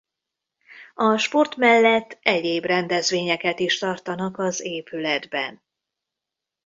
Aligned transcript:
A 0.95 1.17
sport 1.17 1.55
mellett 1.55 2.17
egyéb 2.21 2.63
rendezvényeket 2.63 3.59
is 3.59 3.77
tartanak 3.77 4.37
az 4.39 4.61
épületben. 4.63 5.61